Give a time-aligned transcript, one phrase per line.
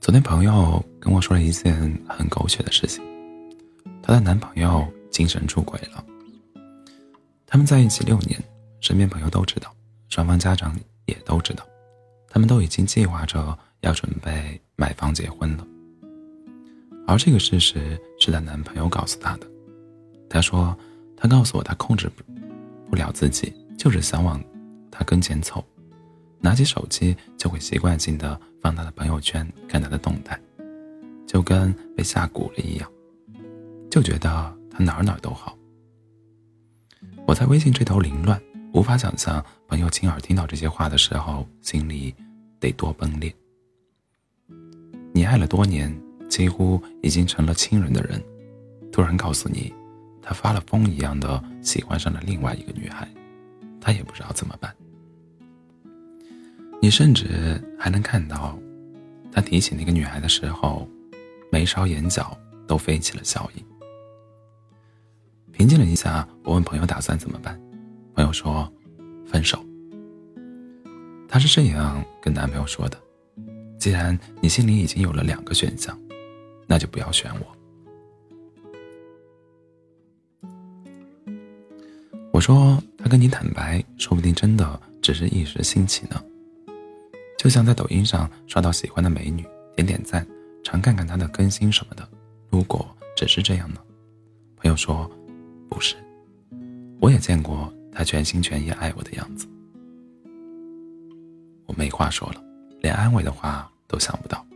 [0.00, 1.74] 昨天朋友跟我说了一件
[2.08, 3.02] 很狗血的事情，
[4.02, 6.04] 她的男朋友精神出轨了。
[7.46, 8.42] 他们在一起六年，
[8.80, 9.74] 身边朋友都知道，
[10.08, 11.64] 双方家长也都知道，
[12.28, 15.66] 他们都已经计划着要准备买房结婚了。
[17.06, 19.46] 而这个事实是她男朋友告诉她的。
[20.28, 20.76] 她说
[21.16, 22.24] ：“他告诉我，他控制不
[22.90, 24.42] 不了自己，就是想往
[24.90, 25.62] 他跟前凑。”
[26.42, 30.38] 拿起手机就会习惯性的放他的朋友圈看他的动态，
[31.26, 32.92] 就跟被下蛊了一样，
[33.88, 35.56] 就觉得他哪哪都好。
[37.28, 38.42] 我在微信这头凌乱，
[38.74, 42.12] 无法想象朋友亲耳听到这些话的时候心里
[42.58, 43.32] 得多崩裂。
[45.14, 45.96] 你爱了多年，
[46.28, 48.20] 几乎已经成了亲人的人，
[48.90, 49.72] 突然告诉你，
[50.20, 53.06] 他发了疯一样的喜欢上了另外一个女孩，
[53.80, 54.74] 他也不知道怎么办。
[56.82, 58.58] 你甚至还能看到，
[59.30, 60.84] 他提起那个女孩的时候，
[61.48, 63.64] 眉梢眼角都飞起了笑意。
[65.52, 67.56] 平静了一下，我问朋友打算怎么办，
[68.16, 68.68] 朋友说，
[69.24, 69.64] 分手。
[71.28, 72.98] 她是这样跟男朋友说的
[73.78, 75.96] ：“既然你心里已经有了两个选项，
[76.66, 77.46] 那就不要选我。”
[82.34, 86.20] 我说：“他跟你坦白，说不定真的只是一时兴起呢。”
[87.42, 90.24] 就像在抖音上刷到喜欢的美女，点点赞，
[90.62, 92.08] 常看看她的更新什么的。
[92.48, 93.80] 如果只是这样呢？
[94.58, 95.10] 朋友说，
[95.68, 95.96] 不是。
[97.00, 99.48] 我也见过他全心全意爱我的样子。
[101.66, 102.40] 我没话说了，
[102.80, 104.46] 连安慰的话都想不到。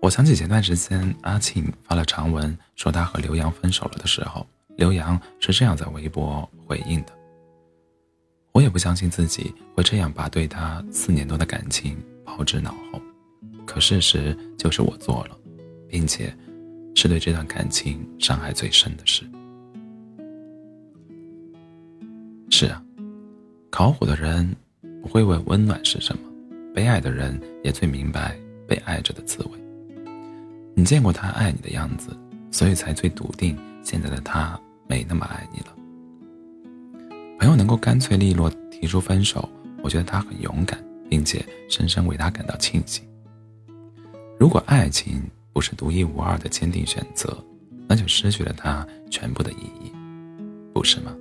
[0.00, 7.17] 我想起前段时间阿庆发了长文说他和刘洋分手了的时候，刘洋是这样在微博回应的。
[8.58, 13.00] 我也不相信自己会这样把对他四年多的感情抛之脑后，
[13.64, 15.38] 可事实就是我做了，
[15.88, 16.36] 并且
[16.96, 19.22] 是对这段感情伤害最深的事。
[22.50, 22.82] 是啊，
[23.70, 24.56] 烤火的人
[25.02, 26.22] 不会问温暖是什么，
[26.74, 28.36] 被爱的人也最明白
[28.66, 29.50] 被爱着的滋味。
[30.74, 32.10] 你见过他爱你的样子，
[32.50, 35.77] 所以才最笃定现在的他没那么爱你了。
[37.38, 39.48] 朋友能够干脆利落提出分手，
[39.80, 43.04] 我觉得他很勇敢，并且深深为他感到庆幸。
[44.40, 45.22] 如果爱情
[45.52, 47.38] 不是独一无二的坚定选择，
[47.86, 49.92] 那就失去了它全部的意义，
[50.74, 51.16] 不是吗？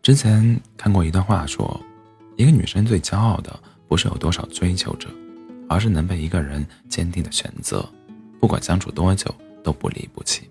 [0.00, 1.78] 之前看过一段话，说，
[2.36, 3.54] 一个女生最骄傲的
[3.86, 5.10] 不是有多少追求者，
[5.68, 7.86] 而是能被一个人坚定的选择，
[8.40, 9.32] 不管相处多久。
[9.62, 10.48] 都不离不弃，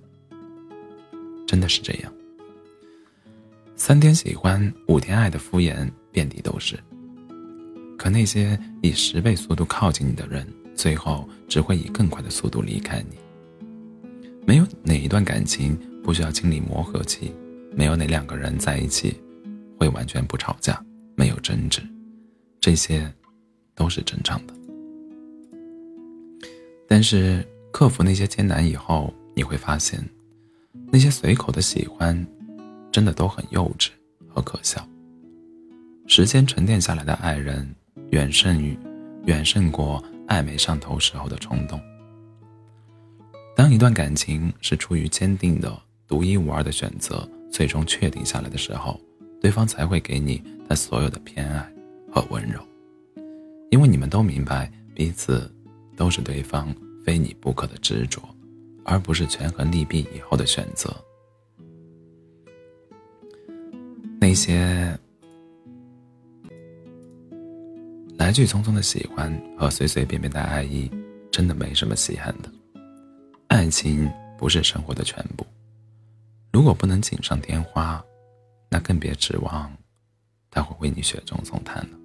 [1.45, 2.13] 真的是这样。
[3.75, 6.79] 三天喜欢，五天爱的敷衍遍地都是。
[7.97, 13.17] 可那些以十倍速度靠近你的人，最后只会以更快的速度离开你。
[14.45, 17.33] 没有哪一段感情不需要经历磨合期，
[17.75, 19.15] 没有哪两个人在一起
[19.77, 20.83] 会完全不吵架、
[21.15, 21.81] 没有争执，
[22.59, 23.11] 这些
[23.75, 24.53] 都是正常的。
[26.87, 27.45] 但是。
[27.71, 29.99] 克服那些艰难以后，你会发现，
[30.91, 32.27] 那些随口的喜欢，
[32.91, 33.89] 真的都很幼稚
[34.27, 34.85] 和可笑。
[36.05, 37.73] 时间沉淀下来的爱人，
[38.09, 38.77] 远胜于，
[39.25, 41.81] 远胜过暧昧上头时候的冲动。
[43.55, 45.75] 当一段感情是出于坚定的、
[46.07, 48.99] 独一无二的选择，最终确定下来的时候，
[49.39, 51.71] 对方才会给你他所有的偏爱
[52.11, 52.59] 和温柔，
[53.69, 55.49] 因为你们都明白彼此
[55.95, 56.75] 都是对方。
[57.11, 58.21] 非你不可的执着，
[58.85, 60.89] 而不是权衡利弊以后的选择。
[64.17, 64.97] 那些
[68.17, 70.89] 来去匆匆的喜欢和随随便便的爱意，
[71.29, 72.49] 真的没什么稀罕的。
[73.47, 75.45] 爱情不是生活的全部，
[76.53, 78.01] 如果不能锦上添花，
[78.69, 79.69] 那更别指望
[80.49, 82.00] 他会为你雪中送炭了。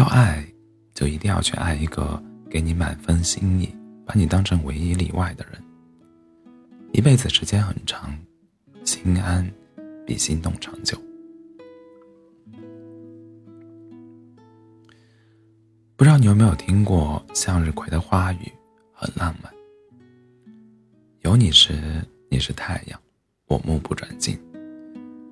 [0.00, 0.42] 要爱，
[0.94, 3.68] 就一定要去爱一个给你满分心意、
[4.06, 5.62] 把你当成唯一例外的人。
[6.92, 8.10] 一辈子时间很长，
[8.82, 9.46] 心安
[10.06, 10.98] 比心动长久。
[15.96, 18.50] 不知道你有没有听过向日葵的花语，
[18.94, 19.52] 很浪漫。
[21.20, 22.98] 有你时，你是太阳，
[23.48, 24.34] 我目不转睛；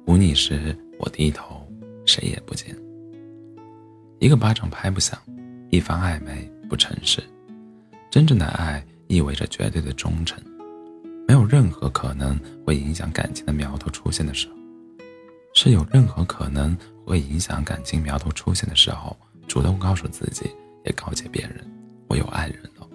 [0.07, 1.67] 无你时，我低头，
[2.05, 2.77] 谁也不见。
[4.21, 5.17] 一个巴掌拍不响，
[5.71, 7.23] 一番暧昧不诚实。
[8.11, 10.43] 真正的爱意味着绝对的忠诚。
[11.29, 14.55] 没有任何可能会影响感情的苗头出现的时候，
[15.55, 16.77] 是有任何可能
[17.07, 19.17] 会影响感情苗头出现的时候，
[19.47, 20.51] 主动告诉自己，
[20.85, 21.65] 也告诫别人，
[22.09, 22.89] 我有爱人了，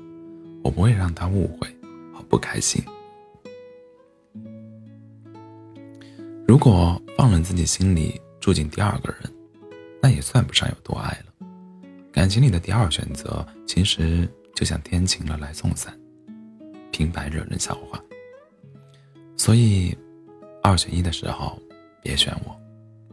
[0.61, 1.67] 我不会让他误会
[2.13, 2.83] 和不开心。
[6.45, 9.32] 如果放任自己心里住进第二个人，
[10.03, 11.47] 那也算不上有多爱了。
[12.11, 15.97] 感情里的第二选择，其实就像天晴了来送伞，
[16.91, 18.03] 平白惹人笑话。
[19.37, 19.97] 所以，
[20.61, 21.57] 二选一的时候，
[22.01, 22.53] 别选我，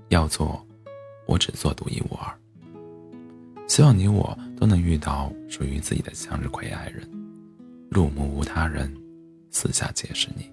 [0.08, 0.66] 要做，
[1.28, 2.26] 我只做独一无二。
[3.68, 7.08] 希望你我都能遇到属于自己的向日葵爱人，
[7.88, 8.92] 入目无他人，
[9.52, 10.50] 四下皆是你。